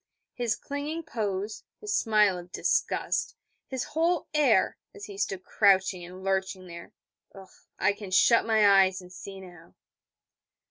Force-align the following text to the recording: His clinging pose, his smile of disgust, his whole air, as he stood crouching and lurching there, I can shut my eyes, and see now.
His 0.33 0.55
clinging 0.55 1.03
pose, 1.03 1.63
his 1.79 1.93
smile 1.93 2.35
of 2.39 2.51
disgust, 2.51 3.35
his 3.67 3.83
whole 3.83 4.27
air, 4.33 4.75
as 4.95 5.05
he 5.05 5.15
stood 5.15 5.43
crouching 5.43 6.03
and 6.03 6.23
lurching 6.23 6.65
there, 6.65 6.91
I 7.79 7.93
can 7.93 8.09
shut 8.09 8.43
my 8.43 8.67
eyes, 8.81 8.99
and 8.99 9.13
see 9.13 9.39
now. 9.39 9.75